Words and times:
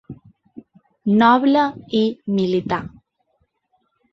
Noble 1.19 1.65
i 1.99 2.03
militar. 2.39 2.81